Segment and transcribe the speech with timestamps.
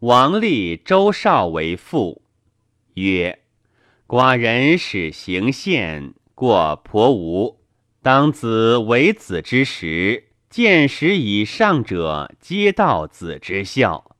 [0.00, 2.22] 王立周少为父，
[2.94, 3.40] 曰
[4.08, 7.60] ：“寡人使行宪，过婆吴，
[8.00, 14.16] 当子为子之时，见时以上者，皆道子之孝。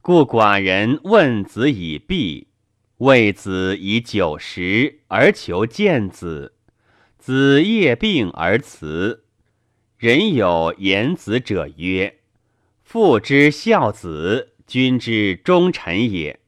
[0.00, 2.46] 故寡人问子以毕，
[2.98, 6.54] 为子以九十而求见子，
[7.18, 9.24] 子夜病而辞。
[9.98, 12.20] 人有言子者曰
[12.84, 16.40] ：‘父之孝子。’”君之忠臣也，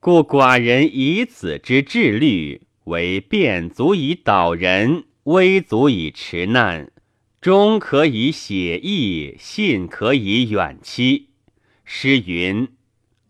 [0.00, 6.90] 故寡人以子之志虑为变足以导人，危足以持难，
[7.40, 11.28] 忠可以写义，信可以远期。
[11.84, 12.68] 诗云：“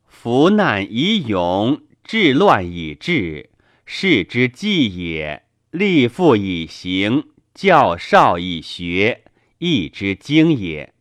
[0.07, 3.51] 服难以勇，治乱以治，
[3.85, 9.24] 士之计也；立父以行，教少以学，
[9.59, 10.95] 义之经也。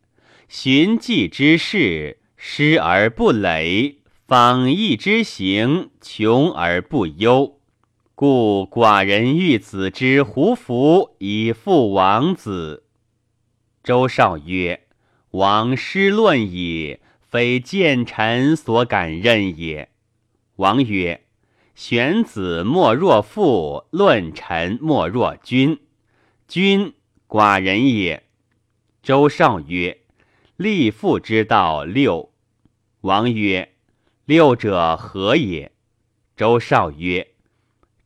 [0.50, 7.62] 循迹之事。”失而不累，访义之行，穷而不忧。
[8.16, 12.84] 故寡人欲子之胡服以复王子。
[13.82, 14.88] 周少曰
[15.32, 19.88] ：“王师论也，非谏臣所敢任也。”
[20.58, 21.24] 王曰
[21.74, 25.80] ：“选子莫若父，论臣莫若君。
[26.50, 26.94] 君，
[27.26, 28.24] 寡人也。”
[29.02, 30.02] 周少曰
[30.58, 32.32] ：“立父之道六。”
[33.04, 33.74] 王曰
[34.24, 35.74] ：“六者何也？”
[36.38, 37.32] 周少曰：“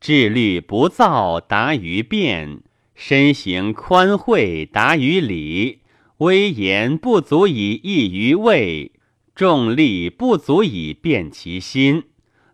[0.02, 2.62] 志虑不躁，达于辩；
[2.96, 5.82] 身形宽惠，达于礼；
[6.18, 8.92] 威严不足以益于位；
[9.36, 12.02] 重力不足以变其心；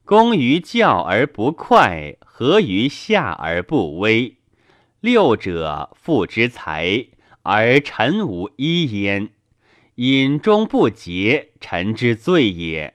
[0.04, 4.36] 功于教而不快，和于下而不威。
[5.00, 7.06] 六者，父之才，
[7.44, 9.30] 而臣无一焉。”
[9.96, 12.94] 隐中不节，臣之罪也；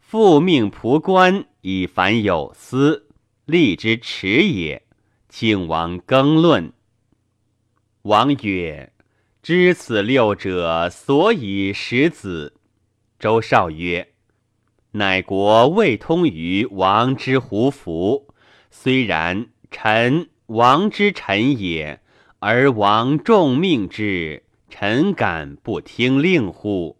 [0.00, 3.08] 复命仆官以凡有司，
[3.44, 4.82] 立之耻也。
[5.28, 6.72] 请王更论。
[8.02, 8.94] 王曰
[9.42, 12.54] ：“知此六者，所以识子。”
[13.20, 14.14] 周少曰
[14.92, 18.28] ：“乃国未通于王之胡服，
[18.70, 22.00] 虽然，臣王之臣也，
[22.38, 26.98] 而王重命之。”臣敢不听令乎？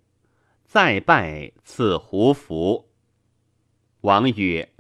[0.65, 2.89] 再拜赐胡服。
[4.03, 4.71] 王曰：“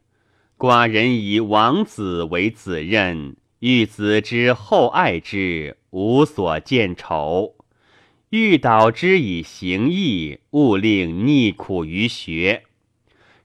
[0.56, 7.56] 寡人以王子为子任，欲子之厚爱之，无所见丑。
[8.30, 12.64] 欲导之以行义，勿令逆苦于学。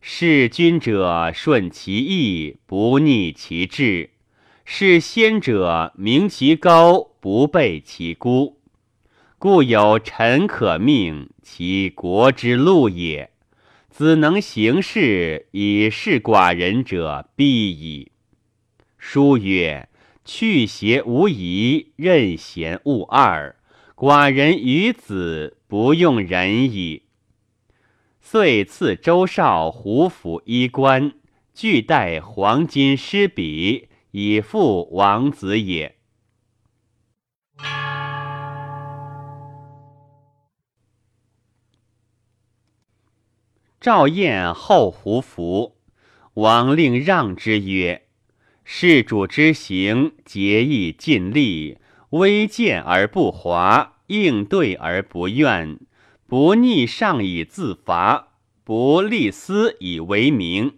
[0.01, 4.09] 事君者顺其意，不逆其志；
[4.65, 8.59] 事先者明其高，不背其孤。”
[9.43, 13.29] 故有臣可命，其国之禄也。
[13.89, 18.13] 子能行事以事寡人者，必矣。
[18.97, 19.89] 书曰
[20.23, 23.57] ：“去邪无疑，任贤勿二。”
[23.97, 27.03] 寡人与子不用人矣。
[28.21, 31.15] 遂赐周少胡服衣冠，
[31.53, 35.97] 俱带黄金诗笔，以复王子也。
[43.83, 45.75] 赵燕后胡服，
[46.35, 48.03] 王令让之曰
[48.63, 51.79] ：“事主之行，节义尽力，
[52.11, 55.77] 微贱而不华，应对而不怨，
[56.25, 58.29] 不逆上以自伐，
[58.63, 60.75] 不立私以为名。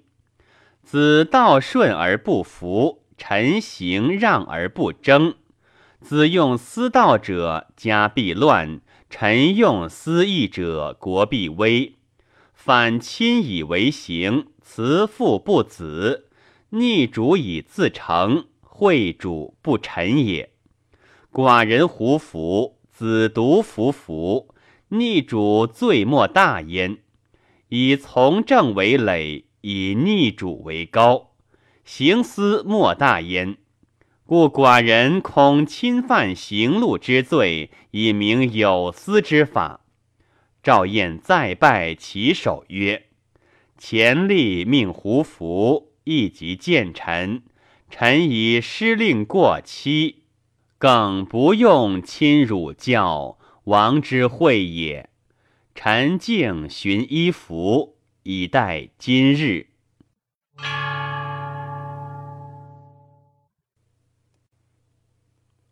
[0.82, 5.36] 子道顺而不服，臣行让而不争。
[6.02, 8.80] 子用私道者，家必乱；
[9.12, 11.98] 臣用私义者，国必危。”
[12.66, 16.30] 反亲以为行，慈父不子，
[16.72, 20.50] 逆主以自成，惠主不臣也。
[21.32, 24.56] 寡人胡服，子独服服，
[24.88, 26.98] 逆主罪莫大焉。
[27.70, 31.34] 以从政为累，以逆主为高，
[31.84, 33.58] 行私莫大焉。
[34.26, 39.82] 故寡人恐侵犯行路之罪，以明有司之法。
[40.66, 43.06] 赵燕再拜其首曰
[43.78, 47.44] ：“前吏命胡服，亦即见臣。
[47.92, 50.24] 臣以失令过期，
[50.80, 55.08] 更不用亲辱教，王之惠也。
[55.76, 59.68] 臣敬寻衣服，以待今日。”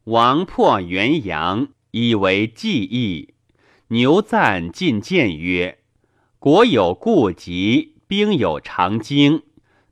[0.05, 3.33] 王破元阳，以为计议。
[3.93, 5.77] 牛赞进谏曰
[6.39, 9.43] ：“国有故疾，兵有常经，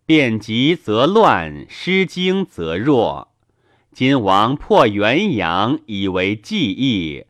[0.07, 3.31] 变疾则乱，失经则弱。
[3.91, 7.25] 今王破元阳以为计议，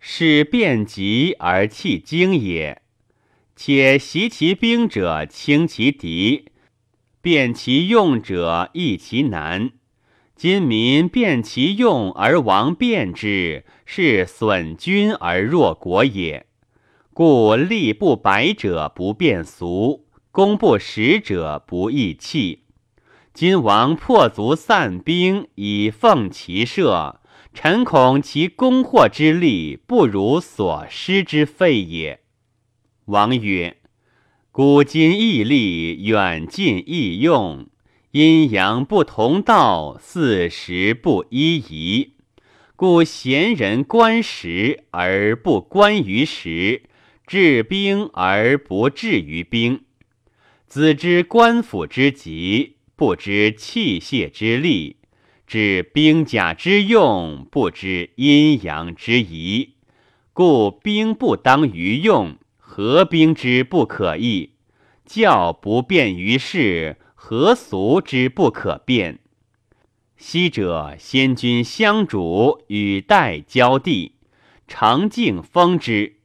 [0.00, 2.82] 是变疾而弃经也。
[3.54, 6.46] 且袭其兵者轻其敌，
[7.22, 9.70] 变其用者易其难。
[10.36, 16.44] 今民变其用而王变之，是损君而弱国也。
[17.14, 22.64] 故力不白者不变俗，攻不实者不义弃。
[23.32, 27.22] 今王破卒散兵以奉其社，
[27.54, 32.20] 臣恐其攻获之力不如所失之费也。
[33.06, 33.78] 王曰
[34.52, 37.66] ：“古今义利，远近异用，
[38.16, 42.14] 阴阳不同道，四时不一宜。
[42.74, 46.84] 故贤人观时而不观于时。”
[47.28, 49.82] 治兵而不治于兵，
[50.66, 54.96] 子知官府之急，不知器械之利；
[55.46, 59.74] 知兵甲之用，不知阴阳之宜。
[60.32, 64.52] 故兵不当于用，合兵之不可易？
[65.04, 66.96] 教不便于事，
[67.28, 69.18] 何俗之不可变？
[70.16, 74.12] 昔者先君相主，与代交地，
[74.68, 76.18] 常敬封之。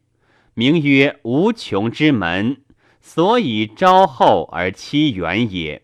[0.53, 2.61] 名曰无穷之门，
[2.99, 5.81] 所以招后而欺远也。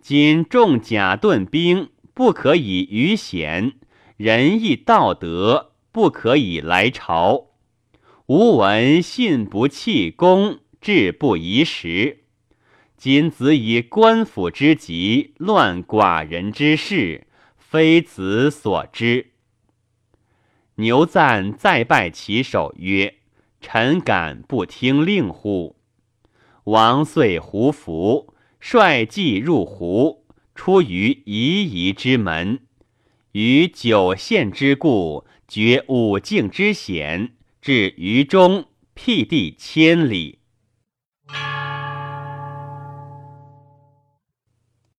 [0.00, 3.72] 今重甲盾兵，不可以于险；
[4.16, 7.46] 仁义道德，不可以来朝。
[8.26, 12.26] 吾闻信不弃公，志不移时。
[12.98, 19.28] 今子以官府之急，乱寡人之事，非子所知。
[20.74, 23.14] 牛赞再拜其首曰。
[23.60, 25.76] 臣敢不听令乎？
[26.64, 30.24] 王遂胡服，率骑入胡，
[30.54, 32.60] 出于夷夷之门，
[33.32, 40.37] 于九县之故，绝五境之险，至于中，辟地千里。